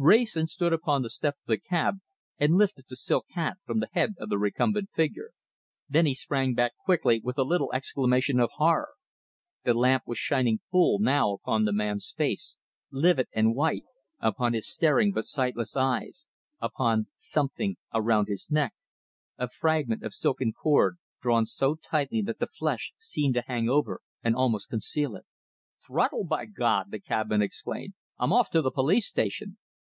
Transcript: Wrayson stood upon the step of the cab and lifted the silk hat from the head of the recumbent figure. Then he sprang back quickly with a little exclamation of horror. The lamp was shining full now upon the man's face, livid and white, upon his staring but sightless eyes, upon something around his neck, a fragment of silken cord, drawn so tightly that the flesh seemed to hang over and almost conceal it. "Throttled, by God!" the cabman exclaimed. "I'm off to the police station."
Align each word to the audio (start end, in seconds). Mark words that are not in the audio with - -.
Wrayson 0.00 0.46
stood 0.46 0.72
upon 0.72 1.02
the 1.02 1.10
step 1.10 1.34
of 1.42 1.46
the 1.48 1.58
cab 1.58 1.96
and 2.38 2.54
lifted 2.54 2.84
the 2.88 2.94
silk 2.94 3.26
hat 3.30 3.56
from 3.66 3.80
the 3.80 3.88
head 3.90 4.14
of 4.20 4.28
the 4.28 4.38
recumbent 4.38 4.90
figure. 4.94 5.32
Then 5.88 6.06
he 6.06 6.14
sprang 6.14 6.54
back 6.54 6.70
quickly 6.84 7.20
with 7.20 7.36
a 7.36 7.42
little 7.42 7.72
exclamation 7.72 8.38
of 8.38 8.48
horror. 8.58 8.90
The 9.64 9.74
lamp 9.74 10.04
was 10.06 10.16
shining 10.16 10.60
full 10.70 11.00
now 11.00 11.32
upon 11.32 11.64
the 11.64 11.72
man's 11.72 12.12
face, 12.16 12.58
livid 12.92 13.26
and 13.32 13.56
white, 13.56 13.82
upon 14.20 14.52
his 14.52 14.72
staring 14.72 15.10
but 15.10 15.24
sightless 15.24 15.76
eyes, 15.76 16.26
upon 16.60 17.08
something 17.16 17.76
around 17.92 18.28
his 18.28 18.52
neck, 18.52 18.74
a 19.36 19.48
fragment 19.48 20.04
of 20.04 20.14
silken 20.14 20.52
cord, 20.52 20.98
drawn 21.20 21.44
so 21.44 21.74
tightly 21.74 22.22
that 22.22 22.38
the 22.38 22.46
flesh 22.46 22.92
seemed 22.98 23.34
to 23.34 23.42
hang 23.48 23.68
over 23.68 24.00
and 24.22 24.36
almost 24.36 24.68
conceal 24.70 25.16
it. 25.16 25.26
"Throttled, 25.84 26.28
by 26.28 26.46
God!" 26.46 26.92
the 26.92 27.00
cabman 27.00 27.42
exclaimed. 27.42 27.94
"I'm 28.16 28.32
off 28.32 28.48
to 28.50 28.62
the 28.62 28.70
police 28.70 29.08
station." 29.08 29.58